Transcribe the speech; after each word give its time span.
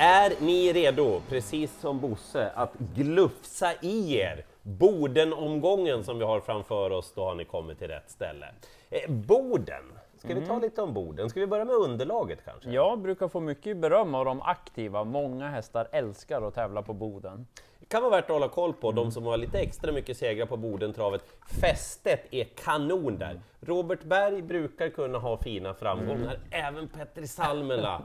Är 0.00 0.32
ni 0.40 0.72
redo, 0.72 1.20
precis 1.28 1.80
som 1.80 2.00
Bosse, 2.00 2.50
att 2.54 2.74
glufsa 2.78 3.72
i 3.80 4.16
er 4.16 4.44
Boden-omgången 4.62 6.04
som 6.04 6.18
vi 6.18 6.24
har 6.24 6.40
framför 6.40 6.90
oss, 6.90 7.12
då 7.14 7.24
har 7.24 7.34
ni 7.34 7.44
kommit 7.44 7.78
till 7.78 7.88
rätt 7.88 8.10
ställe. 8.10 8.46
Eh, 8.90 9.10
Boden, 9.10 9.82
ska 10.16 10.34
vi 10.34 10.46
ta 10.46 10.58
lite 10.58 10.82
om 10.82 10.94
Boden? 10.94 11.30
Ska 11.30 11.40
vi 11.40 11.46
börja 11.46 11.64
med 11.64 11.74
underlaget 11.74 12.38
kanske? 12.44 12.70
Jag 12.70 12.98
brukar 12.98 13.28
få 13.28 13.40
mycket 13.40 13.76
beröm 13.76 14.14
av 14.14 14.24
de 14.24 14.42
aktiva. 14.42 15.04
Många 15.04 15.48
hästar 15.48 15.88
älskar 15.92 16.42
att 16.42 16.54
tävla 16.54 16.82
på 16.82 16.92
Boden. 16.92 17.46
Det 17.78 17.86
kan 17.86 18.02
vara 18.02 18.10
värt 18.10 18.24
att 18.24 18.30
hålla 18.30 18.48
koll 18.48 18.72
på, 18.72 18.92
de 18.92 19.12
som 19.12 19.26
har 19.26 19.36
lite 19.36 19.58
extra 19.58 19.92
mycket 19.92 20.16
segrar 20.16 20.46
på 20.46 20.56
Bodentravet. 20.56 21.24
Fästet 21.60 22.26
är 22.30 22.44
kanon 22.44 23.18
där. 23.18 23.40
Robert 23.60 24.02
Berg 24.02 24.42
brukar 24.42 24.88
kunna 24.88 25.18
ha 25.18 25.36
fina 25.36 25.74
framgångar, 25.74 26.38
även 26.50 26.88
Petri 26.88 27.26
Salmela 27.26 28.02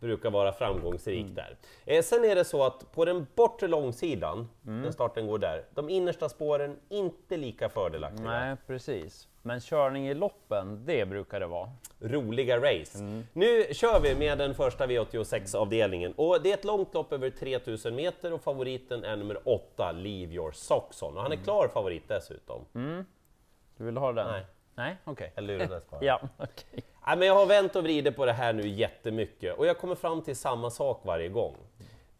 brukar 0.00 0.30
vara 0.30 0.52
framgångsrik 0.52 1.26
där. 1.34 1.56
Eh, 1.84 2.02
sen 2.02 2.24
är 2.24 2.34
det 2.34 2.44
så 2.44 2.64
att 2.64 2.92
på 2.92 3.04
den 3.04 3.26
bortre 3.34 3.68
långsidan, 3.68 4.48
när 4.62 4.90
starten 4.90 5.26
går 5.26 5.38
där, 5.38 5.64
de 5.74 5.88
innersta 5.88 6.28
spåren 6.28 6.76
inte 6.88 7.36
lika 7.36 7.68
fördelaktiga. 7.68 8.26
Nej, 8.26 8.56
precis. 8.66 9.28
Men 9.42 9.60
körning 9.60 10.08
i 10.08 10.14
loppen, 10.14 10.86
det 10.86 11.06
brukar 11.06 11.40
det 11.40 11.46
vara. 11.46 11.70
roliga 12.00 12.56
race. 12.58 13.22
Nu 13.32 13.74
kör 13.74 14.00
vi 14.00 14.14
med 14.14 14.38
den 14.38 14.54
första 14.54 14.86
V86-avdelningen 14.86 16.12
och 16.16 16.42
det 16.42 16.50
är 16.50 16.54
ett 16.54 16.64
långt 16.64 16.94
lopp 16.94 17.12
över 17.12 17.30
3000 17.30 17.94
meter 17.94 18.32
och 18.32 18.42
favoriten 18.42 19.04
är 19.04 19.16
nummer 19.16 19.48
8, 19.48 19.92
Leave 19.92 20.34
Your 20.34 20.52
Socks 20.52 21.02
On. 21.02 21.16
Och 21.16 21.22
han 21.22 21.32
är 21.32 21.36
klar 21.36 21.68
favorit 21.68 22.08
dessutom. 22.08 22.64
Du 23.76 23.84
vill 23.84 23.96
ha 23.96 24.12
den? 24.12 24.26
Nej. 24.30 24.46
Nej, 24.74 24.96
okej. 25.04 25.32
Jag 25.34 25.44
lurades 25.44 25.90
bara. 25.90 26.04
Ja, 26.04 26.20
okej. 26.36 26.84
Nej, 27.06 27.16
men 27.16 27.28
jag 27.28 27.34
har 27.34 27.46
vänt 27.46 27.76
och 27.76 27.84
vridit 27.84 28.16
på 28.16 28.26
det 28.26 28.32
här 28.32 28.52
nu 28.52 28.68
jättemycket 28.68 29.58
och 29.58 29.66
jag 29.66 29.78
kommer 29.78 29.94
fram 29.94 30.22
till 30.22 30.36
samma 30.36 30.70
sak 30.70 31.00
varje 31.04 31.28
gång. 31.28 31.56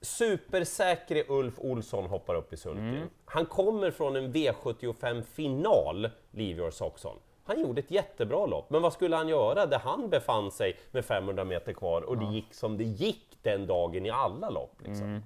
Supersäkre 0.00 1.24
Ulf 1.28 1.54
Olsson 1.58 2.06
hoppar 2.06 2.34
upp 2.34 2.52
i 2.52 2.56
sulken. 2.56 3.10
Han 3.24 3.46
kommer 3.46 3.90
från 3.90 4.16
en 4.16 4.32
V75-final, 4.32 6.10
Leave 6.30 6.60
Your 6.60 6.70
Socks 6.70 7.04
On. 7.04 7.18
Han 7.44 7.60
gjorde 7.60 7.80
ett 7.80 7.90
jättebra 7.90 8.46
lopp, 8.46 8.70
men 8.70 8.82
vad 8.82 8.92
skulle 8.92 9.16
han 9.16 9.28
göra 9.28 9.66
där 9.66 9.78
han 9.78 10.10
befann 10.10 10.50
sig 10.50 10.76
med 10.90 11.04
500 11.04 11.44
meter 11.44 11.72
kvar 11.72 12.02
och 12.02 12.18
det 12.18 12.34
gick 12.34 12.54
som 12.54 12.78
det 12.78 12.84
gick 12.84 13.38
den 13.42 13.66
dagen 13.66 14.06
i 14.06 14.10
alla 14.10 14.50
lopp? 14.50 14.80
Liksom. 14.84 15.22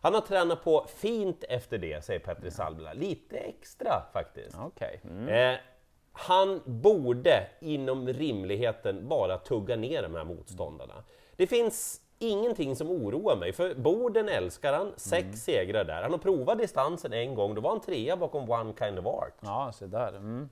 Han 0.00 0.14
har 0.14 0.20
tränat 0.20 0.64
på 0.64 0.86
fint 0.96 1.44
efter 1.48 1.78
det, 1.78 2.04
säger 2.04 2.20
Petri 2.20 2.50
Salmela. 2.50 2.92
Lite 2.92 3.36
extra 3.36 4.02
faktiskt. 4.12 4.56
Okej. 4.60 5.00
Mm. 5.04 5.28
Eh, 5.28 5.60
han 6.18 6.60
borde 6.64 7.46
inom 7.60 8.08
rimligheten 8.08 9.08
bara 9.08 9.38
tugga 9.38 9.76
ner 9.76 10.02
de 10.02 10.14
här 10.14 10.24
motståndarna. 10.24 11.04
Det 11.36 11.46
finns 11.46 12.00
ingenting 12.18 12.76
som 12.76 12.90
oroar 12.90 13.36
mig, 13.36 13.52
för 13.52 13.74
Boden 13.74 14.28
älskar 14.28 14.72
han, 14.72 14.92
sex 14.96 15.44
segrar 15.44 15.84
där. 15.84 16.02
Han 16.02 16.10
har 16.10 16.18
provat 16.18 16.58
distansen 16.58 17.12
en 17.12 17.34
gång, 17.34 17.54
då 17.54 17.60
var 17.60 17.70
han 17.70 17.80
trea 17.80 18.16
bakom 18.16 18.50
One 18.50 18.72
Kind 18.78 18.98
of 18.98 19.06
Art. 19.06 19.34
Ja, 19.40 19.72
se 19.74 19.86
där. 19.86 20.08
Mm. 20.08 20.48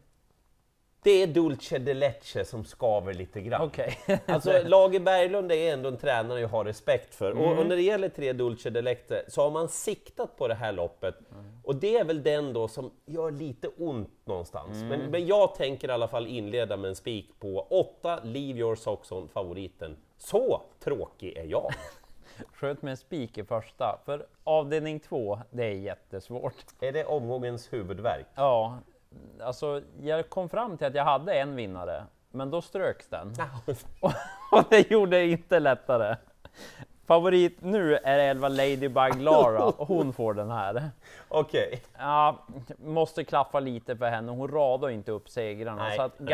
Det 1.03 1.23
är 1.23 1.27
Dulce 1.27 1.79
de 1.79 1.95
Leche 1.95 2.45
som 2.45 2.65
skaver 2.65 3.15
lite 3.15 3.41
grann. 3.41 3.63
Okej. 3.63 3.99
Alltså 4.27 4.63
Lager 4.65 5.01
Berglund 5.01 5.53
är 5.53 5.73
ändå 5.73 5.89
en 5.89 5.97
tränare 5.97 6.41
jag 6.41 6.49
har 6.49 6.65
respekt 6.65 7.15
för. 7.15 7.31
Och, 7.33 7.47
Mm. 7.47 7.59
och 7.59 7.67
när 7.67 7.77
det 7.77 7.83
gäller 7.83 8.09
tre 8.09 8.33
Dulce 8.33 8.71
de 8.71 8.83
Leche 8.83 9.23
så 9.29 9.43
har 9.43 9.51
man 9.51 9.69
siktat 9.69 10.37
på 10.37 10.49
det 10.49 10.55
här 10.55 10.73
loppet. 10.73 11.15
Och 11.65 11.77
det 11.77 11.97
är 11.97 12.05
väl 12.05 12.23
den 12.23 12.53
då 12.53 12.69
som 12.69 12.91
gör 13.07 13.31
lite 13.31 13.69
ont 13.69 14.11
någonstans. 14.25 14.77
Mm. 14.77 14.89
Men, 14.89 15.11
men 15.11 15.27
jag 15.27 15.55
tänker 15.55 15.89
i 15.89 15.93
alla 15.93 16.09
fall 16.09 16.27
inleda 16.27 16.77
med 16.77 16.89
en 16.89 16.97
spik 16.97 17.31
på 17.41 17.67
8 17.71 18.21
Leave 18.25 18.59
Your 18.59 18.77
Socks 18.77 19.13
On, 19.13 19.29
favoriten. 19.29 19.97
Så 20.19 20.63
tråkig 20.81 21.37
är 21.37 21.45
jag. 21.45 21.71
Sköt 22.53 22.83
med 22.83 22.91
en 22.91 22.97
spik 22.97 23.39
i 23.39 23.45
första, 23.45 23.99
för 24.05 24.27
avdelning 24.45 25.01
två, 25.01 25.39
det 25.51 25.65
är 25.65 25.71
jättesvårt. 25.75 26.55
är 26.81 26.93
det 26.93 27.05
omgångens 27.05 27.73
huvudvärk? 27.73 28.27
Ja, 28.35 28.79
alltså 29.43 29.83
jag 30.01 30.31
kom 30.31 30.49
fram 30.49 30.79
till 30.79 30.87
att 30.87 30.95
jag 30.95 31.05
hade 31.05 31.35
en 31.35 31.57
vinnare, 31.57 32.05
men 32.31 32.51
då 32.51 32.63
ströks 32.63 33.09
den. 33.09 33.33
Och, 34.01 34.13
och 34.53 34.65
det 34.71 34.91
gjorde 34.91 35.17
det 35.17 35.27
inte 35.27 35.59
lättare. 35.59 36.17
Favorit 37.07 37.59
nu 37.61 37.97
är 37.97 38.19
11 38.19 38.49
Ladybug 38.49 39.21
Lara, 39.23 39.65
och 39.65 39.75
hon 39.89 40.13
får 40.13 40.35
den 40.35 40.51
här. 40.51 40.91
Okej. 41.29 41.83
Ja, 41.99 42.47
måste 42.79 43.25
klaffa 43.25 43.61
lite 43.61 43.97
för 43.97 44.07
henne, 44.07 44.33
hon 44.33 44.49
radar 44.49 44.91
inte 44.91 45.13
upp 45.13 45.29
segrarna. 45.29 45.83
Nej, 45.83 45.97
så 45.97 46.03
att 46.03 46.19
nej. 46.19 46.29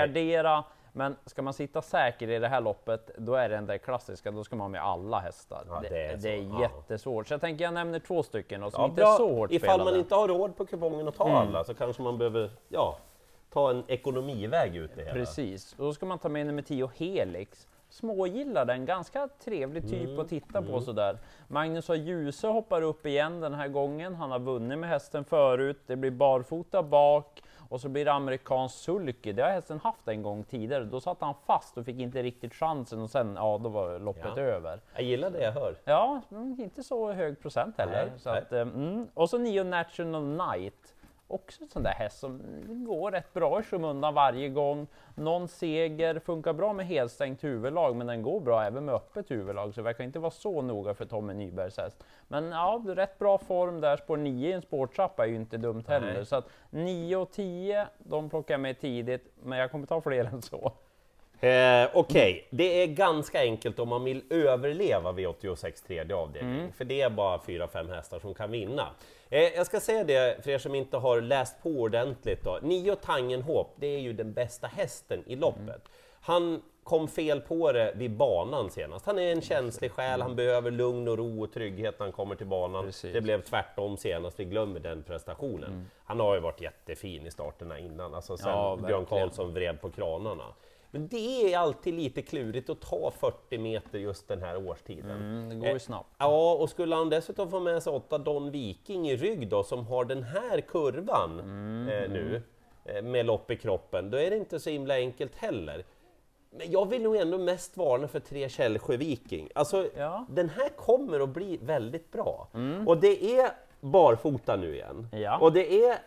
Men 0.93 1.17
ska 1.27 1.43
man 1.43 1.53
sitta 1.55 1.83
säker 1.83 2.31
i 2.31 2.39
det 2.39 2.49
här 2.49 2.61
loppet, 2.61 3.11
då 3.19 3.35
är 3.35 3.49
det 3.49 3.55
den 3.55 3.67
där 3.67 3.79
klassiska, 3.79 4.31
då 4.31 4.45
ska 4.45 4.57
man 4.57 4.65
ha 4.65 4.69
med 4.69 4.83
alla 4.85 5.19
hästar. 5.21 5.65
Ja, 5.69 5.81
det, 5.83 5.89
det 5.89 6.07
är 6.07 6.17
det 6.17 6.29
är 6.31 6.61
jättesvårt. 6.61 7.27
Så 7.29 7.35
jag 7.35 7.41
tänker 7.41 7.65
jag 7.65 7.75
nämner 7.75 7.99
två 7.99 8.23
stycken 8.23 8.63
och 8.63 8.73
som 8.73 8.83
Ja, 8.83 8.89
inte 8.89 9.03
är 9.03 9.07
så 9.17 9.35
hårt 9.35 9.51
Ifall 9.53 9.69
spelade. 9.69 9.85
man 9.91 10.01
inte 10.01 10.15
har 10.15 10.29
råd 10.29 10.57
på 10.57 10.67
kupongen 10.67 11.09
att 11.09 11.15
ta 11.15 11.25
Mm. 11.25 11.37
alla 11.37 11.65
så 11.65 11.75
kanske 11.75 12.03
man 12.03 12.19
behöver 12.19 12.51
ja, 12.69 12.97
ta 13.53 13.71
en 13.71 13.85
ekonomiväg 13.89 14.77
ut 14.77 14.91
det 14.95 15.03
hela. 15.03 15.13
Precis, 15.15 15.73
och 15.79 15.85
då 15.85 15.93
ska 15.95 16.07
man 16.07 16.19
ta 16.19 16.29
med 16.29 16.47
nummer 16.47 16.63
10 16.63 16.91
Helix. 16.97 17.69
Smågillar 17.89 18.65
den, 18.65 18.85
ganska 18.87 19.29
trevlig 19.45 19.91
typ 19.91 20.09
Mm, 20.09 20.21
att 20.21 20.29
titta 20.29 20.63
på 20.63 20.81
sådär. 20.81 21.19
Magnus 21.49 21.89
har 21.89 21.95
Ljuse 21.95 22.47
hoppar 22.49 22.83
upp 22.83 23.07
igen 23.07 23.41
den 23.41 23.55
här 23.55 23.69
gången. 23.69 24.15
Han 24.15 24.31
har 24.31 24.39
vunnit 24.39 24.79
med 24.79 24.89
hästen 24.89 25.25
förut. 25.25 25.79
Det 25.87 25.97
blir 25.97 26.11
barfota 26.11 26.83
bak 26.83 27.43
och 27.73 27.81
så 27.81 27.89
blir 27.89 28.05
det 28.05 28.13
amerikansk 28.13 28.75
sulky. 28.77 29.33
Det 29.33 29.43
har 29.43 29.51
hästen 29.51 29.81
haft 29.81 30.09
en 30.09 30.23
gång 30.23 30.45
tidigare. 30.45 30.85
Då 30.85 31.01
satt 31.01 31.21
han 31.21 31.35
fast 31.47 31.79
och 31.79 31.85
fick 31.85 31.99
inte 32.01 32.23
riktigt 32.23 32.55
chansen 32.55 33.01
och 33.01 33.11
sen, 33.11 33.35
ja, 33.37 33.61
då 33.63 33.69
var 33.69 33.99
loppet 33.99 34.33
Ja. 34.37 34.43
över. 34.43 34.81
Jag 34.95 35.03
gillar 35.03 35.31
det 35.31 35.43
jag 35.43 35.53
hör. 35.53 35.77
Ja, 35.85 36.21
men 36.29 36.61
inte 36.61 36.83
så 36.83 37.13
hög 37.13 37.41
procent 37.41 37.79
heller. 37.79 38.07
Nej, 38.11 38.21
så 38.21 38.31
nej. 38.31 38.39
att, 38.43 38.53
eh, 38.53 38.61
mm. 38.61 39.07
Och 39.15 39.31
så 39.31 39.39
Neo 39.39 39.65
National 39.65 40.23
Night. 40.25 40.95
Också 41.33 41.63
en 41.63 41.69
sån 41.69 41.83
där 41.83 41.91
häst 41.91 42.19
som 42.19 42.41
går 42.85 43.11
rätt 43.11 43.33
bra 43.33 43.61
i 43.61 43.63
skymundan 43.63 44.15
varje 44.15 44.49
gång. 44.49 44.87
Någon 45.15 45.49
seger, 45.49 46.19
funkar 46.19 46.53
bra 46.53 46.73
med 46.73 46.87
helstängt 46.87 47.45
huvudlag, 47.45 47.97
men 47.97 48.07
den 48.07 48.23
går 48.23 48.41
bra 48.41 48.63
även 48.63 48.85
med 48.85 48.95
öppet 48.95 49.31
huvudlag, 49.31 49.75
så 49.75 49.81
det 49.81 49.85
verkar 49.85 50.05
inte 50.05 50.19
vara 50.19 50.31
så 50.31 50.63
noga 50.63 50.95
för 50.95 51.05
Tommy 51.05 51.35
Nybergs 51.35 51.79
häst. 51.79 52.05
Men 52.29 52.51
ja, 52.51 52.83
rätt 52.87 53.19
bra 53.19 53.39
form 53.39 53.81
där. 53.81 53.97
Spår 53.97 54.17
9 54.17 54.49
i 54.49 54.53
en 54.53 54.63
spårtrappa 54.63 55.25
är 55.25 55.29
ju 55.29 55.37
inte 55.37 55.57
dumt 55.57 55.85
heller. 55.89 56.15
Nej. 56.15 56.27
Så 56.27 56.37
att 56.37 56.49
9 56.71 57.17
och 57.17 57.31
10, 57.31 57.87
de 57.99 58.31
plockar 58.31 58.55
jag 58.55 58.61
med 58.61 58.81
tidigt, 58.81 59.33
men 59.43 59.59
jag 59.59 59.71
kommer 59.71 59.87
ta 59.87 60.01
fler 60.01 60.25
än 60.25 60.43
så. 60.43 60.73
Eh, 61.43 61.89
Okej, 61.95 62.47
det 62.51 62.83
är 62.83 62.87
ganska 62.87 63.41
enkelt 63.41 63.79
om 63.79 63.89
man 63.89 64.05
vill 64.05 64.23
överleva 64.31 65.13
V86 65.13 65.87
tredje 65.87 66.17
avdelning, 66.17 66.59
Mm. 66.59 66.73
för 66.73 66.85
det 66.85 67.01
är 67.01 67.11
bara 67.11 67.39
fyra, 67.47 67.69
fem 67.69 67.89
hästar 67.89 68.19
som 68.19 68.35
kan 68.35 68.51
vinna. 68.51 68.89
Eh, 69.31 69.41
jag 69.43 69.67
ska 69.67 69.81
säga 69.81 70.05
det 70.05 70.45
för 70.45 70.51
er 70.51 70.59
som 70.59 70.75
inte 70.75 70.97
har 70.97 71.21
läst 71.21 71.63
på 71.63 71.69
ordentligt 71.69 72.45
då. 72.45 72.59
Nio 72.63 72.97
Tangenhop, 72.97 73.73
det 73.77 73.87
är 73.87 73.99
ju 73.99 74.13
den 74.13 74.33
bästa 74.33 74.67
hästen 74.67 75.23
i 75.27 75.37
loppet. 75.37 75.61
Mm. 75.61 75.81
Han 76.21 76.63
kom 76.85 77.09
fel 77.09 77.41
på 77.41 77.73
det 77.73 77.93
vid 77.97 78.11
banan 78.11 78.71
senast. 78.71 79.07
Han 79.07 79.19
är 79.19 79.33
en 79.33 79.41
känslig 79.43 79.91
själ, 79.93 80.23
han 80.23 80.37
behöver 80.37 80.71
lugn 80.71 81.09
och 81.09 81.19
ro 81.19 81.43
och 81.43 81.53
trygghet 81.53 81.99
när 81.99 82.07
han 82.07 82.13
kommer 82.13 82.35
till 82.35 82.47
banan. 82.47 82.75
Mm. 82.75 82.87
Precis. 82.87 83.13
Det 83.13 83.21
blev 83.21 83.43
tvärtom 83.43 83.97
senast, 83.97 84.41
vi 84.41 84.45
glömmer 84.45 84.81
den 84.81 85.03
prestationen. 85.03 85.91
Han 86.05 86.21
har 86.21 86.35
ju 86.35 86.41
varit 86.41 86.61
jättefin 86.61 87.27
i 87.27 87.31
starterna 87.31 87.79
innan, 87.79 88.15
alltså 88.15 88.37
sen 88.37 88.49
Ja, 88.51 88.77
Björn. 88.87 89.07
Karlsson 89.07 89.55
vred 89.55 89.81
på 89.81 89.91
kranarna. 89.91 90.45
Men 90.95 91.09
det 91.09 91.53
är 91.55 91.59
alltid 91.59 91.95
lite 91.95 92.23
klurigt 92.23 92.71
att 92.71 92.81
ta 92.81 93.11
40 93.21 93.59
meter 93.59 93.99
just 93.99 94.29
den 94.29 94.43
här 94.43 94.69
årstiden. 94.69 95.11
Mm, 95.11 95.49
det 95.49 95.55
går 95.55 95.69
ju 95.69 95.79
snabbt. 95.79 96.09
Ja, 96.19 96.53
och 96.55 96.71
skulle 96.71 96.95
han 96.95 97.11
dessutom 97.11 97.51
få 97.51 97.61
med 97.61 97.83
sig 97.83 97.93
åtta 97.93 98.19
Don 98.19 98.51
Viking 98.51 99.11
i 99.11 99.17
rygg 99.17 99.49
då, 99.49 99.63
som 99.63 99.87
har 99.87 100.05
den 100.05 100.23
här 100.23 100.61
kurvan 100.61 101.41
Mm, 101.41 101.89
eh, 101.89 102.11
nu, 102.11 102.43
eh, 102.85 103.03
med 103.03 103.27
lopp 103.27 103.51
i 103.51 103.57
kroppen, 103.57 104.11
då 104.11 104.19
är 104.19 104.31
det 104.31 104.37
inte 104.37 104.61
så 104.61 104.71
himla 104.71 104.95
enkelt 104.95 105.35
heller. 105.37 105.85
Men 106.51 106.71
jag 106.71 106.89
vill 106.89 107.03
nog 107.03 107.17
ändå 107.17 107.39
mest 107.39 107.77
varna 107.77 108.09
för 108.09 108.21
tre 108.21 108.49
Källsjö 108.49 108.97
Viking. 108.97 109.49
Alltså, 109.55 109.89
Ja. 109.97 110.15
Mm. 110.17 110.27
den 110.35 110.49
här 110.49 110.69
kommer 110.69 111.21
att 111.21 111.29
bli 111.29 111.59
väldigt 111.63 112.13
bra. 112.13 112.49
Och 112.87 112.97
det 112.97 113.39
är 113.41 113.51
barfota 113.81 114.57
nu 114.57 114.75
igen. 114.75 115.09
Ja. 115.13 115.39
Och 115.39 115.53
det 115.53 115.85
är 115.85 115.99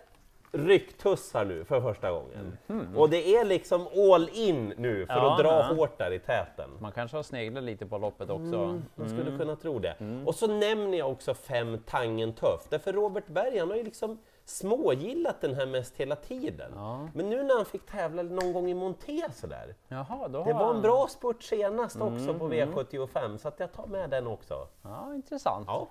rycktussar 0.58 1.46
nu 1.46 1.66
för 1.66 1.82
första 1.82 2.12
gången. 2.12 2.58
Och 2.96 3.10
det 3.10 3.36
är 3.36 3.46
liksom 3.46 3.88
all 4.12 4.30
in 4.34 4.74
nu 4.78 5.06
för 5.06 5.14
Ja, 5.14 5.32
att 5.34 5.40
dra 5.40 5.48
ja. 5.70 5.74
hårt 5.76 5.98
där 5.98 6.12
i 6.12 6.20
täten. 6.20 6.70
Man 6.80 6.92
kanske 6.92 7.18
har 7.18 7.24
sneglat 7.24 7.64
lite 7.64 7.86
på 7.86 7.98
loppet 7.98 8.30
också. 8.30 8.44
Mm, 8.56 8.84
man 8.96 9.08
skulle 9.10 9.22
Mm. 9.28 9.38
kunna 9.40 9.56
tro 9.56 9.80
det. 9.80 9.96
Och 10.26 10.36
så 10.36 10.48
nämner 10.48 10.98
jag 10.98 11.12
också 11.12 11.34
fem 11.34 11.78
Tangen 11.86 12.34
Tuff, 12.34 12.62
därför 12.70 12.94
Robert 12.94 13.28
Berg 13.28 13.58
han 13.60 13.70
har 13.70 13.78
ju 13.78 13.84
liksom 13.84 14.18
smågillat 14.46 15.42
den 15.42 15.54
här 15.54 15.66
mest 15.66 15.98
hela 15.98 16.16
tiden. 16.16 16.72
Ja. 16.76 17.08
Men 17.14 17.30
nu 17.30 17.44
när 17.44 17.56
han 17.56 17.66
fick 17.66 17.86
tävla 17.86 18.24
någon 18.24 18.54
gång 18.54 18.70
i 18.70 18.74
Monté 18.74 19.22
sådär, 19.34 19.76
Jaha, 19.88 20.28
då 20.28 20.44
det 20.44 20.54
var 20.54 20.60
en 20.62 20.74
han- 20.74 20.82
bra 20.82 21.08
spurt 21.10 21.44
senast 21.44 21.96
också 22.02 22.30
Mm, 22.30 22.40
på 22.40 22.48
V75, 22.50 23.38
så 23.38 23.48
att 23.48 23.60
jag 23.60 23.72
tar 23.74 23.88
med 23.88 24.10
den 24.10 24.28
också. 24.28 24.68
Ja, 24.82 25.14
intressant. 25.16 25.66
Ja. 25.68 25.88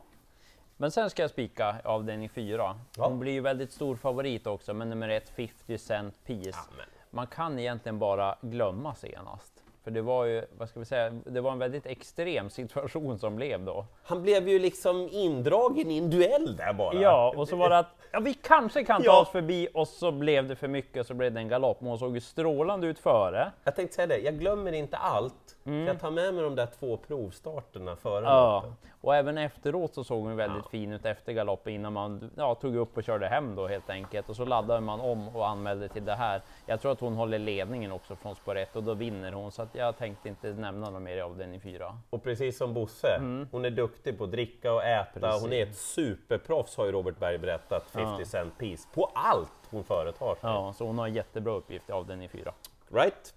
Men 0.76 0.91
sen 0.91 1.11
ska 1.11 1.23
jag 1.23 1.31
spika 1.31 1.76
avdelning 1.85 2.29
4. 2.29 2.79
Ja. 2.97 3.09
Hon 3.09 3.19
blir 3.19 3.32
ju 3.32 3.41
väldigt 3.41 3.73
stor 3.73 3.97
favorit 3.97 4.47
också, 4.47 4.75
men 4.75 4.91
nummer 4.91 5.09
ett 5.09 5.29
50 5.29 5.79
Cent 5.79 6.25
Piece. 6.25 6.59
Ja. 6.79 6.85
Man 7.11 7.26
kan 7.26 7.59
egentligen 7.59 7.99
bara 7.99 8.37
glömma 8.41 8.94
senast. 8.94 9.54
För 9.84 9.90
det 9.90 10.02
var 10.02 10.25
ju, 10.25 10.44
vad 10.58 10.69
ska 10.69 10.81
vi 10.81 10.86
säga, 10.86 11.10
det 11.10 11.40
var 11.40 11.52
en 11.52 11.58
väldigt 11.58 11.86
extrem 11.86 12.50
situation 12.50 13.19
som 13.19 13.36
blev 13.36 13.64
då. 13.64 13.86
Han 14.04 14.22
blev 14.22 14.48
ju 14.48 14.58
liksom 14.58 15.08
indragen 15.12 15.90
i 15.90 15.98
en 15.98 16.10
duell 16.10 16.56
där 16.56 16.72
bara. 16.72 16.94
Ja, 17.00 17.34
och 17.36 17.48
så 17.48 17.56
var 17.56 17.70
det 17.70 17.78
att 17.78 17.94
ja, 18.12 18.20
vi 18.20 18.34
kanske 18.34 18.84
kan 18.84 19.00
ta 19.02 19.06
Ja. 19.06 19.20
oss 19.20 19.28
förbi 19.28 19.69
och 19.75 19.88
så 19.88 20.12
blev 20.12 20.48
det 20.48 20.56
för 20.56 20.69
mycket 20.69 21.00
och 21.00 21.06
så 21.06 21.14
blev 21.14 21.32
det 21.32 21.40
en 21.40 21.48
galopp. 21.48 21.81
Men 21.81 21.88
hon 21.88 21.98
såg 21.98 22.14
ju 22.14 22.20
strålande 22.20 22.86
ut 22.86 22.98
före. 22.98 23.52
Jag 23.64 23.76
tänkte 23.76 23.94
säga 23.94 24.06
det, 24.06 24.19
jag 24.19 24.34
glömmer 24.38 24.72
inte 24.72 24.96
allt. 24.96 25.56
för 25.64 25.70
Jag 25.70 26.00
tar 26.00 26.10
med 26.10 26.34
mig 26.34 26.44
de 26.44 26.54
där 26.54 26.69
två 26.78 26.96
provstarterna 26.96 27.96
före 27.96 28.19
Mm. 28.19 28.31
Ja, 28.31 28.62
loppet. 28.64 28.78
och 29.00 29.14
även 29.16 29.38
efteråt 29.38 29.94
så 29.94 30.04
såg 30.04 30.22
hon 30.25 30.36
väldigt 30.36 30.66
fin 30.66 30.92
ut 30.92 31.04
efter 31.06 31.32
galoppen 31.32 31.72
innan 31.72 31.92
man 31.92 32.31
ja, 32.36 32.54
tog 32.54 32.76
upp 32.76 32.96
och 32.96 33.04
körde 33.04 33.26
hem 33.26 33.54
då 33.54 33.66
helt 33.66 33.90
enkelt. 33.90 34.28
Och 34.28 34.36
så 34.36 34.44
laddade 34.44 34.81
man 34.81 35.00
om 35.00 35.28
och 35.36 35.48
anmälde 35.48 35.88
till 35.88 36.04
det 36.04 36.14
här. 36.14 36.42
Jag 36.66 36.81
tror 36.81 36.92
att 36.92 37.00
hon 37.00 37.14
håller 37.14 37.38
ledningen 37.38 37.92
också 37.92 38.16
från 38.16 38.34
spår 38.36 38.56
1 38.58 38.76
och 38.76 38.82
då 38.82 38.94
vinner 38.94 39.32
hon. 39.32 39.52
Så 39.52 39.62
att 39.62 39.74
jag 39.75 39.97
tänkte 39.99 40.29
inte 40.29 40.53
nämna 40.53 40.91
något 40.91 41.03
mer 41.03 41.23
av 41.23 41.37
den 41.37 41.55
i 41.55 41.61
fyra. 41.61 41.99
Och 42.11 42.23
precis 42.23 42.56
som 42.56 42.75
Bosse, 42.75 43.19
hon 43.50 43.65
är 43.65 43.71
duktig 43.71 44.19
på 44.19 44.25
att 44.25 44.31
dricka 44.31 44.73
och 44.73 44.85
äta. 44.85 45.21
Precis. 45.21 45.43
Hon 45.43 45.53
är 45.53 45.62
ett 45.62 45.76
superproffs 45.76 46.76
har 46.76 46.87
ju 46.87 46.93
Robert 46.93 47.19
Berg 47.19 47.38
berättat, 47.38 47.91
50 47.91 48.25
cent 48.25 48.59
piece, 48.59 48.88
på 48.94 49.11
allt 49.15 49.53
hon 49.71 49.85
företar 49.85 50.35
sig. 50.35 50.38
Ja, 50.50 50.73
så 50.76 50.87
hon 50.87 50.99
har 50.99 51.06
en 51.06 51.15
jättebra 51.15 51.53
uppgift 51.53 51.91
av 51.91 52.06
den 52.06 52.23
i 52.23 52.29
fyra. 52.29 52.53
Right? 52.88 53.35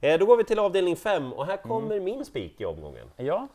Eh, 0.00 0.18
då 0.18 0.26
går 0.26 0.36
vi 0.36 0.44
till 0.44 0.58
avdelning 0.58 0.96
5 0.96 1.32
och 1.32 1.46
här 1.46 1.52
Mm. 1.54 1.62
kommer 1.68 2.00
min 2.00 2.24
spik 2.24 2.60
i 2.60 2.64
omgången. 2.64 3.10
Ja, 3.16 3.48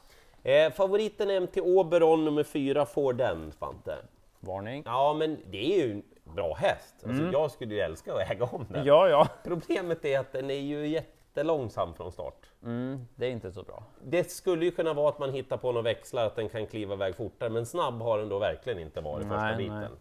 Eh, 0.44 0.72
favoriten 0.72 1.30
MT 1.44 1.62
Oberon 1.62 2.26
nummer 2.26 2.44
4 2.44 2.86
får 2.86 3.14
den, 3.14 3.52
Svante. 3.52 3.96
varning. 4.40 4.84
Ja, 4.86 5.14
men 5.14 5.38
det 5.52 5.58
är 5.82 5.88
ju 5.88 6.02
bra 6.24 6.54
häst. 6.54 6.96
Alltså, 7.08 7.24
Jag 7.24 7.52
skulle 7.52 7.74
ju 7.74 7.80
älska 7.80 8.14
att 8.14 8.32
äga 8.32 8.46
om 8.46 8.66
den. 8.68 8.76
Mm. 8.76 8.88
Ja, 8.88 9.10
ja. 9.10 9.28
Problemet 9.44 10.06
är 10.06 10.20
att 10.20 10.32
den 10.32 10.50
är 10.52 10.60
ju 10.60 10.88
jättelångsam 11.36 11.94
från 11.94 12.12
start. 12.12 12.46
Mm, 12.64 13.08
det 13.16 13.26
är 13.26 13.30
inte 13.32 13.52
så 13.52 13.64
bra. 13.64 13.84
Det 14.04 14.32
skulle 14.32 14.66
ju 14.66 14.72
kunna 14.72 14.94
vara 14.94 15.10
att 15.10 15.20
man 15.20 15.34
hittar 15.34 15.58
på 15.58 15.68
några 15.68 15.82
växlar, 15.82 16.26
att 16.26 16.36
den 16.36 16.50
kan 16.50 16.68
kliva 16.68 16.94
iväg 16.94 17.16
fortare, 17.16 17.50
men 17.50 17.66
snabb 17.66 18.02
har 18.02 18.20
den 18.20 18.30
då 18.30 18.40
verkligen 18.40 18.80
inte 18.80 19.02
varit 19.02 19.28
första 19.28 19.42
Nej, 19.42 19.58
biten. 19.58 19.98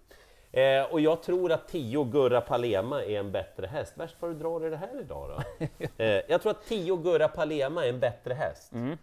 Eh, 0.53 0.93
och 0.93 1.01
jag 1.01 1.23
tror 1.23 1.53
att 1.53 1.69
10 1.69 2.05
Gurra 2.05 2.41
Palema 2.41 3.05
är 3.05 3.19
en 3.19 3.33
bättre 3.33 3.67
häst. 3.67 3.93
Värst 3.97 4.17
vad 4.21 4.31
du 4.31 4.35
drar 4.35 4.67
i 4.67 4.71
det 4.71 4.77
här 4.77 5.01
idag 5.01 5.31
då? 5.31 5.67
eh, 6.05 6.23
jag 6.29 6.43
tror 6.43 6.51
att 6.51 6.65
10 6.65 6.97
Gurra 6.97 7.29
Palema 7.29 7.85
är 7.85 7.89
en 7.89 8.01
bättre 8.01 8.35
häst. 8.35 8.73
Mm. 8.73 8.99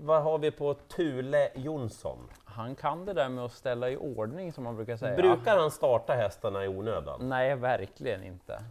Vad 0.00 0.22
har 0.22 0.38
vi 0.38 0.50
på 0.50 0.74
Thule 0.74 1.50
Jonsson? 1.54 2.18
Han 2.44 2.74
kan 2.74 3.04
det 3.04 3.12
där 3.12 3.28
med 3.28 3.44
att 3.44 3.52
ställa 3.52 3.90
i 3.90 3.96
ordning 3.96 4.52
som 4.52 4.64
man 4.64 4.76
brukar 4.76 4.96
säga. 4.96 5.16
Brukar 5.16 5.58
han 5.58 5.70
starta 5.70 6.12
hästarna 6.12 6.64
i 6.64 6.68
onödan? 6.68 7.28
Nej, 7.28 7.56
verkligen 7.56 8.24
inte. 8.24 8.62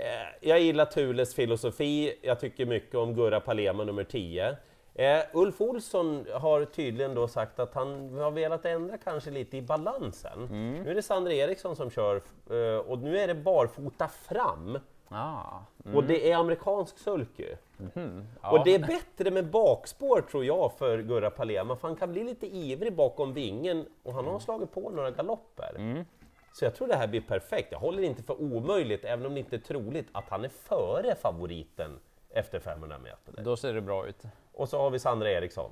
Eh, 0.00 0.48
jag 0.48 0.60
gillar 0.60 0.84
Thules 0.84 1.34
filosofi, 1.34 2.14
jag 2.22 2.40
tycker 2.40 2.66
mycket 2.66 2.94
om 2.94 3.14
Gurra 3.14 3.40
Palema 3.40 3.84
nummer 3.84 4.04
10. 4.04 4.56
Eh, 4.94 5.20
Ulf 5.32 5.60
Olsson 5.60 6.26
har 6.32 6.64
tydligen 6.64 7.14
då 7.14 7.28
sagt 7.28 7.58
att 7.58 7.74
han 7.74 8.18
har 8.18 8.30
velat 8.30 8.64
ändra 8.64 8.98
kanske 8.98 9.30
lite 9.30 9.56
i 9.56 9.62
balansen. 9.62 10.48
Nu 10.82 10.90
är 10.90 10.94
det 10.94 11.02
Sandra 11.02 11.32
Eriksson 11.32 11.76
som 11.76 11.90
kör 11.90 12.16
eh, 12.50 12.76
och 12.90 12.98
nu 12.98 13.18
är 13.18 13.26
det 13.26 13.34
barfota 13.34 14.08
fram. 14.08 14.78
Ah, 15.08 15.58
Och 15.94 16.04
det 16.04 16.30
är 16.32 16.36
amerikansk 16.36 16.98
sulky. 16.98 17.46
ja. 18.42 18.50
Och 18.50 18.64
det 18.64 18.74
är 18.74 18.78
bättre 18.78 19.30
med 19.30 19.50
bakspår 19.50 20.20
tror 20.20 20.44
jag 20.44 20.72
för 20.78 20.98
Gurra 20.98 21.30
Palema, 21.30 21.76
för 21.76 21.88
han 21.88 21.96
kan 21.96 22.12
bli 22.12 22.24
lite 22.24 22.46
ivrig 22.46 22.92
bakom 22.92 23.32
vingen 23.32 23.86
och 24.02 24.12
han 24.14 24.24
har 24.26 24.38
slagit 24.38 24.72
på 24.72 24.90
några 24.90 25.10
galopper. 25.10 26.04
Så 26.52 26.64
jag 26.64 26.74
tror 26.74 26.88
det 26.88 26.96
här 26.96 27.06
blir 27.06 27.20
perfekt. 27.20 27.72
Jag 27.72 27.78
håller 27.78 28.02
inte 28.02 28.22
för 28.22 28.40
omöjligt, 28.42 29.04
även 29.04 29.26
om 29.26 29.34
det 29.34 29.40
inte 29.40 29.56
är 29.56 29.60
troligt, 29.60 30.08
att 30.12 30.28
han 30.28 30.44
är 30.44 30.48
före 30.48 31.14
favoriten 31.14 31.98
efter 32.30 32.60
500 32.60 32.98
meter. 32.98 33.42
Då 33.42 33.56
ser 33.56 33.72
det 33.74 33.80
bra 33.80 34.06
ut. 34.06 34.22
Och 34.52 34.68
så 34.68 34.78
har 34.78 34.90
vi 34.90 34.98
Sandra 34.98 35.30
Eriksson. 35.30 35.70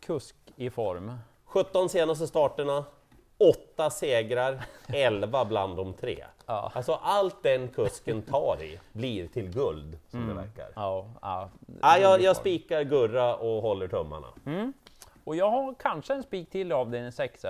Kusk 0.00 0.36
i 0.56 0.70
form. 0.70 1.12
17 1.44 1.88
senaste 1.88 2.26
starterna, 2.26 2.84
8 3.38 3.90
segrar, 3.90 4.64
11 4.88 5.44
bland 5.44 5.76
de 5.76 5.94
tre. 5.94 6.24
Ja. 6.46 6.72
Alltså 6.74 6.92
allt 7.02 7.42
den 7.42 7.68
kusken 7.68 8.22
tar 8.22 8.62
i 8.62 8.80
blir 8.92 9.28
till 9.28 9.50
guld, 9.50 9.98
som 10.08 10.28
det 10.28 10.34
verkar. 10.34 10.68
Ja, 10.76 11.06
ja, 11.22 11.50
Ja, 11.82 11.98
jag, 11.98 12.20
jag 12.20 12.36
spikar 12.36 12.82
Gurra 12.82 13.36
och 13.36 13.62
håller 13.62 13.88
tummarna. 13.88 14.26
Och 15.24 15.36
jag 15.36 15.50
har 15.50 15.74
kanske 15.78 16.14
en 16.14 16.22
spik 16.22 16.50
till 16.50 16.70
i 16.70 16.74
avdelning 16.74 17.12
6 17.12 17.44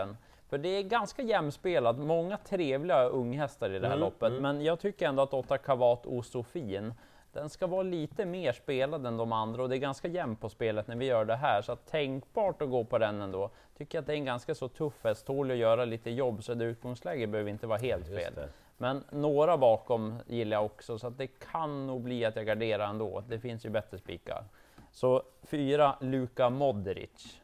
För 0.55 0.59
det 0.59 0.69
är 0.69 0.83
ganska 0.83 1.23
jämspelat, 1.23 1.99
många 1.99 2.37
trevliga 2.37 3.05
unghästar 3.05 3.71
i 3.71 3.79
det 3.79 3.89
här 3.89 3.97
loppet. 3.97 4.33
Men 4.33 4.65
jag 4.65 4.81
tycker 4.81 5.09
ändå 5.09 5.23
att 5.23 5.35
8 5.35 5.59
Kavat 5.59 6.06
Osofin, 6.06 6.95
den 7.33 7.49
ska 7.49 7.67
vara 7.67 7.83
lite 7.83 8.25
mer 8.25 8.53
spelad 8.53 9.06
än 9.06 9.17
de 9.17 9.33
andra 9.33 9.62
och 9.62 9.69
det 9.69 9.77
är 9.77 9.79
ganska 9.79 10.09
jämnt 10.09 10.41
på 10.41 10.49
spelet 10.49 10.89
när 10.89 10.97
vi 10.97 11.06
gör 11.06 11.25
det 11.25 11.37
här. 11.37 11.62
Så 11.62 11.73
att 11.73 11.87
tänkbart 11.87 12.62
att 12.62 12.71
gå 12.71 12.85
på 12.85 12.99
den 12.99 13.21
ändå. 13.21 13.51
Tycker 13.79 13.99
att 13.99 14.06
det 14.06 14.12
är 14.12 14.17
en 14.17 14.25
ganska 14.25 14.55
så 14.55 14.69
tuff 14.69 15.05
häst, 15.05 15.27
tål 15.27 15.51
att 15.51 15.56
göra 15.56 15.85
lite 15.85 16.11
jobb 16.11 16.45
så 16.45 16.55
det 16.55 16.65
utgångsläge 16.65 17.27
behöver 17.27 17.50
inte 17.50 17.67
vara 17.67 17.79
helt 17.79 18.07
fel. 18.07 18.33
Men 18.77 19.05
några 19.11 19.57
bakom 19.57 20.19
gillar 20.27 20.57
jag 20.57 20.65
också, 20.65 20.99
så 20.99 21.07
att 21.07 21.19
det 21.19 21.27
kan 21.27 21.87
nog 21.87 22.03
bli 22.03 22.25
att 22.25 22.37
jag 22.37 22.47
garderar 22.47 22.89
ändå. 22.89 23.23
Det 23.29 23.39
finns 23.39 23.67
ju 23.67 23.71
bättre 23.71 23.99
spikar. 23.99 24.45
Så 24.93 25.23
fyra, 25.43 25.97
Luka 26.00 26.50
Modric. 26.50 27.41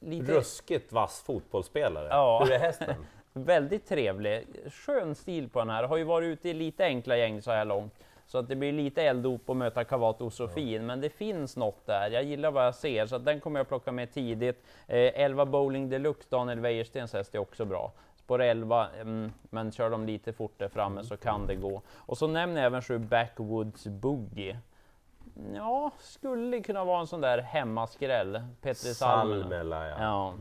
Lite 0.00 0.32
Ruskigt 0.32 0.92
vass 0.92 1.22
fotbollsspelare. 1.22 2.08
Ja. 2.10 2.44
Hur 2.44 2.52
är 2.52 2.58
hästen? 2.58 2.94
väldigt 3.32 3.88
trevlig, 3.88 4.46
skön 4.70 5.14
stil 5.14 5.48
på 5.48 5.58
den 5.58 5.70
här. 5.70 5.84
Har 5.84 5.96
ju 5.96 6.04
varit 6.04 6.26
ute 6.26 6.48
i 6.48 6.54
lite 6.54 6.84
enkla 6.84 7.16
gäng 7.16 7.42
så 7.42 7.50
här 7.50 7.64
långt. 7.64 7.94
Så 8.26 8.38
att 8.38 8.48
det 8.48 8.56
blir 8.56 8.72
lite 8.72 9.02
elddop 9.02 9.50
att 9.50 9.56
möta 9.56 9.84
Kavat 9.84 10.20
och 10.20 10.32
Sofin, 10.32 10.86
men 10.86 11.00
det 11.00 11.10
finns 11.10 11.56
något 11.56 11.86
där. 11.86 12.10
Jag 12.10 12.24
gillar 12.24 12.50
vad 12.50 12.66
jag 12.66 12.74
ser, 12.74 13.06
så 13.06 13.16
att 13.16 13.24
den 13.24 13.40
kommer 13.40 13.60
jag 13.60 13.68
plocka 13.68 13.92
med 13.92 14.12
tidigt. 14.12 14.62
Eh, 14.86 15.20
11 15.20 15.46
Bowling 15.46 15.88
Deluxe, 15.88 16.28
Daniel 16.30 16.60
Wäjerstens 16.60 17.12
häst, 17.12 17.34
är 17.34 17.38
också 17.38 17.64
bra. 17.64 17.92
Spår 18.16 18.42
11, 18.42 18.88
mm, 19.00 19.32
men 19.50 19.72
kör 19.72 19.90
de 19.90 20.06
lite 20.06 20.32
fort 20.32 20.52
där 20.56 20.68
framme 20.68 21.04
så 21.04 21.16
kan 21.16 21.46
det 21.46 21.54
gå. 21.54 21.82
Och 21.96 22.18
så 22.18 22.26
nämner 22.26 22.60
jag 22.60 22.66
även 22.66 22.82
7 22.82 22.98
Backwoods 22.98 23.86
Boogie. 23.86 24.58
Ja, 25.54 25.90
skulle 25.98 26.60
kunna 26.60 26.84
vara 26.84 27.00
en 27.00 27.06
sån 27.06 27.20
där 27.20 27.38
hemmaskräll. 27.38 28.42
Petri 28.60 28.94
Salmela. 28.94 29.42
Salmela, 29.42 29.88
ja. 29.88 29.96
Ja. 30.00 30.34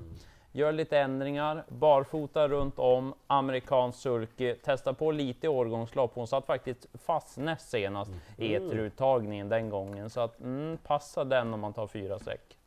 Gör 0.51 0.71
lite 0.71 0.99
ändringar, 0.99 1.63
barfota 1.67 2.47
runt 2.47 2.79
om, 2.79 3.13
amerikansk 3.27 3.99
sulky, 3.99 4.55
testa 4.55 4.94
på 4.94 5.11
lite 5.11 5.47
årgångslopp. 5.47 6.11
Hon 6.15 6.27
satt 6.27 6.45
faktiskt 6.45 6.88
fast 7.05 7.38
näst 7.38 7.69
senast 7.69 8.11
i 8.38 8.53
eteruttagningen 8.53 9.49
den 9.49 9.69
gången. 9.69 10.09
Så 10.09 10.19
att 10.19 10.39
mm, 10.39 10.77
passa 10.83 11.23
den 11.23 11.53
om 11.53 11.59
man 11.59 11.73
tar 11.73 11.88
fyra 11.88 12.19
säck. 12.19 12.57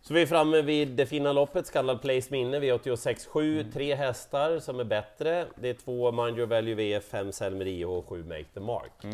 Så 0.00 0.14
vi 0.14 0.22
är 0.22 0.26
framme 0.26 0.62
vid 0.62 0.88
det 0.88 1.06
fina 1.06 1.32
loppet, 1.32 1.66
skallad 1.66 2.02
Place 2.02 2.28
Minne 2.30 2.60
V86.7. 2.60 3.60
Mm. 3.60 3.72
Tre 3.72 3.94
hästar 3.94 4.58
som 4.58 4.80
är 4.80 4.84
bättre. 4.84 5.46
Det 5.54 5.68
är 5.68 5.74
två 5.74 6.28
Your 6.28 6.46
Value 6.46 6.74
VF, 6.74 7.04
fem 7.04 7.32
Selmer 7.32 7.86
och 7.86 8.08
sju 8.08 8.24
Make 8.24 8.44
the 8.54 8.60
Mark. 8.60 9.04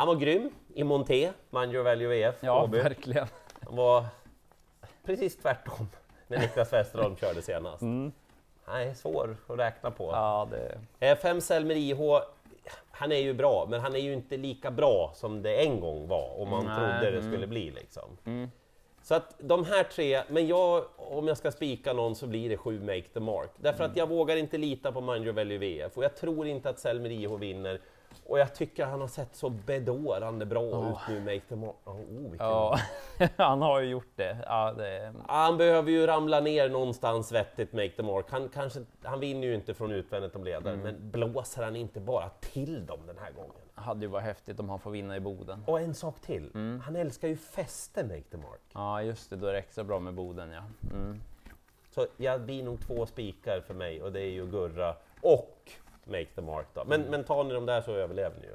Han 0.00 0.08
var 0.08 0.14
grym 0.14 0.50
i 0.74 0.84
Monté, 0.84 1.32
Your 1.52 1.82
Value 1.82 2.08
VF. 2.08 2.34
Ja, 2.40 2.62
Åby. 2.64 2.78
verkligen. 2.78 3.26
Han 3.64 3.76
var 3.76 4.04
precis 5.04 5.36
tvärtom 5.36 5.88
när 6.28 6.38
Niklas 6.38 6.72
Westerholm 6.72 7.16
körde 7.16 7.42
senast. 7.42 7.82
Mm. 7.82 8.12
Nej, 8.68 8.94
svår 8.94 9.36
att 9.48 9.58
räkna 9.58 9.90
på. 9.90 10.10
Ja, 10.12 10.48
det... 10.50 10.78
Eh, 11.10 11.18
Fem 11.18 11.40
Selmer 11.40 11.74
IH, 11.74 11.98
han 12.90 13.12
är 13.12 13.16
ju 13.16 13.34
bra, 13.34 13.66
men 13.70 13.80
han 13.80 13.94
är 13.94 13.98
ju 13.98 14.12
inte 14.12 14.36
lika 14.36 14.70
bra 14.70 15.12
som 15.14 15.42
det 15.42 15.64
en 15.64 15.80
gång 15.80 16.08
var 16.08 16.40
och 16.40 16.46
man 16.46 16.64
Nej, 16.64 16.76
trodde 16.76 17.10
det 17.10 17.18
mm. 17.18 17.32
skulle 17.32 17.46
bli. 17.46 17.70
Liksom. 17.70 18.48
Så 19.02 19.14
att 19.14 19.34
de 19.38 19.64
här 19.64 19.82
tre, 19.82 20.22
men 20.28 20.46
jag, 20.46 20.84
om 20.96 21.28
jag 21.28 21.36
ska 21.36 21.52
spika 21.52 21.92
någon 21.92 22.14
så 22.14 22.26
blir 22.26 22.48
det 22.48 22.56
sju 22.56 22.80
Make 22.80 23.08
the 23.14 23.20
Mark. 23.20 23.50
Därför 23.56 23.84
Mm. 23.84 23.90
att 23.90 23.96
jag 23.96 24.06
vågar 24.08 24.36
inte 24.36 24.58
lita 24.58 24.92
på 24.92 25.00
Your 25.00 25.32
Value 25.32 25.58
VF 25.58 25.96
och 25.96 26.04
jag 26.04 26.16
tror 26.16 26.46
inte 26.46 26.70
att 26.70 26.78
Selmer 26.78 27.10
IH 27.10 27.36
vinner. 27.36 27.80
Och 28.26 28.38
jag 28.38 28.54
tycker 28.54 28.86
han 28.86 29.00
har 29.00 29.08
sett 29.08 29.34
så 29.36 29.50
bedårande 29.50 30.46
bra 30.46 30.62
ut 30.90 30.96
nu, 31.08 31.40
the 31.48 31.56
Mark. 31.56 31.74
Oh, 31.84 32.34
Ja, 32.38 32.78
han 33.36 33.62
har 33.62 33.80
ju 33.80 33.88
gjort 33.90 34.12
det. 34.16 34.38
Ja, 34.46 34.72
det... 34.72 35.12
Han 35.28 35.56
behöver 35.56 35.90
ju 35.90 36.06
ramla 36.06 36.40
ner 36.40 36.68
någonstans 36.68 37.32
vettigt, 37.32 37.72
make 37.72 37.90
the 37.90 38.02
mark. 38.02 38.24
Han, 38.30 38.48
kanske, 38.48 38.80
han 39.02 39.20
vinner 39.20 39.46
ju 39.46 39.54
inte 39.54 39.74
från 39.74 39.92
utvändigt 39.92 40.36
om 40.36 40.44
ledare, 40.44 40.74
Mm. 40.74 40.84
men 40.84 41.10
blåser 41.10 41.62
han 41.62 41.76
inte 41.76 42.00
bara 42.00 42.28
till 42.28 42.86
dem 42.86 42.98
den 43.06 43.18
här 43.18 43.30
gången? 43.32 43.50
hade 43.74 44.00
ju 44.00 44.06
varit 44.06 44.24
häftigt 44.24 44.60
om 44.60 44.68
han 44.68 44.80
får 44.80 44.90
vinna 44.90 45.16
i 45.16 45.20
Boden. 45.20 45.64
Och 45.66 45.80
en 45.80 45.94
sak 45.94 46.20
till, 46.20 46.50
Mm. 46.54 46.80
han 46.80 46.96
älskar 46.96 47.28
ju 47.28 47.36
fäste, 47.36 48.02
make 48.04 48.22
the 48.22 48.36
mark. 48.36 48.60
Ja, 48.72 49.02
just 49.02 49.30
det, 49.30 49.36
då 49.36 49.46
är 49.46 49.52
det 49.52 49.58
extra 49.58 49.84
bra 49.84 49.98
med 50.00 50.14
Boden 50.14 50.50
ja. 50.50 50.62
Mm. 50.94 51.20
Så 51.94 52.06
jag 52.16 52.40
blir 52.40 52.62
nog 52.62 52.80
två 52.86 53.06
spikar 53.06 53.60
för 53.60 53.74
mig 53.74 54.02
och 54.02 54.12
det 54.12 54.20
är 54.20 54.30
ju 54.30 54.46
Gurra 54.46 54.94
och 55.22 55.70
make 56.10 56.26
the 56.34 56.40
mark 56.42 56.66
då. 56.74 56.84
Men, 56.86 57.00
Mm. 57.00 57.10
men 57.10 57.24
tar 57.24 57.44
ni 57.44 57.54
dem 57.54 57.66
där 57.66 57.80
så 57.80 57.92
överlever 57.92 58.36
ni 58.40 58.46
ju. 58.46 58.54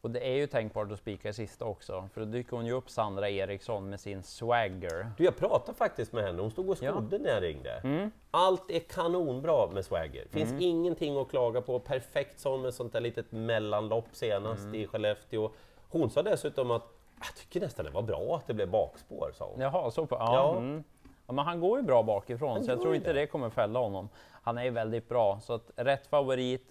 Och 0.00 0.10
det 0.10 0.20
är 0.28 0.34
ju 0.34 0.46
tänkbart 0.46 0.92
att 0.92 0.98
spika 0.98 1.28
i 1.28 1.32
sista 1.32 1.64
också, 1.64 2.08
för 2.14 2.20
då 2.20 2.26
dyker 2.26 2.56
hon 2.56 2.66
ju 2.66 2.72
upp 2.72 2.90
Sandra 2.90 3.30
Eriksson 3.30 3.90
med 3.90 4.00
sin 4.00 4.22
swagger. 4.22 5.10
Du, 5.16 5.24
jag 5.24 5.36
pratade 5.36 5.78
faktiskt 5.78 6.12
med 6.12 6.24
henne, 6.24 6.42
hon 6.42 6.50
stod 6.50 6.70
och 6.70 6.78
Ja. 6.80 6.90
skodde 6.92 7.18
när 7.18 7.30
jag 7.30 7.42
ringde. 7.42 7.72
Mm. 7.84 8.10
Allt 8.30 8.70
är 8.70 8.78
kanonbra 8.78 9.66
med 9.70 9.84
Swagger. 9.84 10.26
finns 10.30 10.52
ingenting 10.62 11.16
att 11.20 11.28
klaga 11.30 11.60
på. 11.60 11.78
Perfekt 11.78 12.40
sån 12.40 12.62
med 12.62 12.74
sånt 12.74 12.92
där 12.92 13.00
litet 13.00 13.32
mellanlopp 13.32 14.06
senast 14.12 14.62
Mm. 14.62 14.74
i 14.74 14.86
Skellefteå. 14.86 15.50
Hon 15.88 16.10
sa 16.10 16.22
dessutom 16.22 16.70
att 16.70 16.82
Jag 17.24 17.36
tycker 17.36 17.60
nästan 17.60 17.84
det 17.84 17.90
var 17.90 18.02
bra 18.02 18.36
att 18.36 18.46
det 18.46 18.54
blev 18.54 18.70
bakspår, 18.70 19.32
sa 19.34 19.44
hon. 19.52 19.60
Jaha, 19.60 19.90
så 19.90 20.06
på, 20.06 20.14
ja, 20.16 20.34
Ja. 20.34 20.58
Mm. 20.58 20.84
Ja, 21.26 21.32
men 21.32 21.44
han 21.44 21.60
går 21.60 21.78
ju 21.78 21.84
bra 21.84 22.02
bakifrån 22.02 22.64
så 22.64 22.70
jag 22.70 22.80
tror 22.80 22.94
inte 22.94 23.12
det. 23.12 23.26
kommer 23.26 23.50
fälla 23.50 23.78
honom. 23.78 24.08
Han 24.44 24.58
är 24.58 24.70
väldigt 24.70 25.08
bra, 25.08 25.40
så 25.40 25.52
att 25.54 25.70
rätt 25.76 26.06
favorit. 26.06 26.68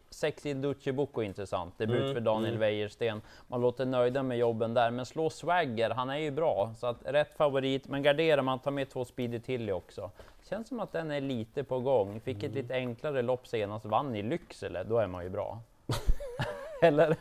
Bocco 0.93 1.21
är 1.21 1.25
intressant, 1.25 1.77
debut 1.77 2.01
Mm, 2.01 2.13
för 2.13 2.21
Daniel 2.21 2.57
Wäjersten. 2.57 3.21
Man 3.47 3.61
låter 3.61 3.85
nöjda 3.85 4.23
med 4.23 4.37
jobben 4.37 4.73
där, 4.73 4.91
men 4.91 5.05
slå 5.05 5.29
Swagger, 5.29 5.89
han 5.89 6.09
är 6.09 6.17
ju 6.17 6.31
bra. 6.31 6.73
Så 6.77 6.87
att 6.87 6.97
rätt 7.05 7.37
favorit, 7.37 7.87
men 7.87 8.03
garderar 8.03 8.41
man, 8.41 8.59
tar 8.59 8.71
med 8.71 8.89
två 8.89 9.05
Speedy 9.05 9.39
Tilly 9.39 9.71
också. 9.71 10.11
Känns 10.49 10.67
som 10.67 10.79
att 10.79 10.91
den 10.91 11.11
är 11.11 11.21
lite 11.21 11.63
på 11.63 11.79
gång. 11.79 12.19
Fick 12.19 12.37
Mm. 12.37 12.49
ett 12.49 12.55
lite 12.55 12.73
enklare 12.73 13.21
lopp 13.21 13.47
senast, 13.47 13.85
vann 13.85 14.15
i 14.15 14.23
Lycksele, 14.23 14.83
då 14.83 14.97
är 14.97 15.07
man 15.07 15.23
ju 15.23 15.29
bra. 15.29 15.59
Eller? 16.81 17.15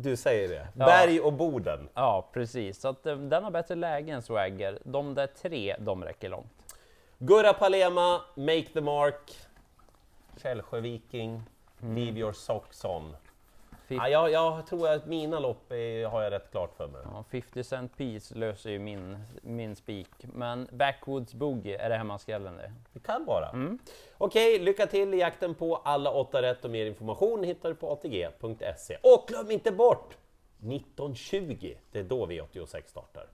Du 0.00 0.16
säger 0.16 0.48
det. 0.48 0.68
Ja. 0.74 0.86
Berg 0.86 1.20
och 1.20 1.32
Boden. 1.32 1.88
Ja, 1.94 2.28
precis. 2.32 2.80
Så 2.80 2.88
att 2.88 3.06
eh, 3.06 3.16
den 3.16 3.44
har 3.44 3.50
bättre 3.50 3.74
läge 3.74 4.12
än 4.12 4.22
Swagger. 4.22 4.78
De 4.84 5.14
där 5.14 5.26
tre, 5.26 5.76
de 5.78 6.04
räcker 6.04 6.28
långt. 6.28 6.52
Gurra 7.18 7.52
Palema, 7.52 8.20
Make 8.34 8.66
the 8.72 8.80
Mark, 8.80 9.36
Källsjö 10.42 10.80
Viking, 10.80 11.42
Leave 11.80 12.20
your 12.20 12.32
socks 12.32 12.84
on. 12.84 13.16
Ja, 13.96 14.08
jag, 14.08 14.30
jag 14.30 14.66
tror 14.66 14.88
att 14.88 15.06
mina 15.06 15.38
lopp 15.38 15.72
är, 15.72 16.06
har 16.06 16.22
jag 16.22 16.30
rätt 16.30 16.50
klart 16.50 16.76
för 16.76 16.88
mig. 16.88 17.00
Ja, 17.04 17.24
50 17.30 17.64
cent 17.64 17.96
piece 17.96 18.34
löser 18.34 18.70
ju 18.70 18.78
min, 18.78 19.18
min 19.42 19.76
spik. 19.76 20.10
Men 20.20 20.68
Backwoods 20.72 21.34
Boogie, 21.34 21.78
är 21.78 21.88
det 21.88 21.96
hemmaskrällen 21.96 22.56
det? 22.56 22.72
Det 22.92 23.00
kan 23.00 23.24
vara. 23.24 23.50
Okej, 24.18 24.58
lycka 24.58 24.86
till 24.86 25.14
i 25.14 25.18
jakten 25.18 25.54
på 25.54 25.76
alla 25.76 26.10
åtta 26.10 26.42
rätt 26.42 26.64
och 26.64 26.70
mer 26.70 26.86
information 26.86 27.44
hittar 27.44 27.68
du 27.68 27.74
på 27.74 27.92
atg.se. 27.92 28.98
Och 29.02 29.28
glöm 29.28 29.50
inte 29.50 29.72
bort 29.72 30.16
1920, 30.58 31.74
det 31.92 31.98
är 31.98 32.04
då 32.04 32.26
V86 32.26 32.82
startar. 32.86 33.26